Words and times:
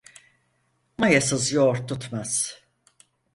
Mayasız 0.97 1.51
yoğurt 1.53 1.87
tutmaz. 1.89 2.61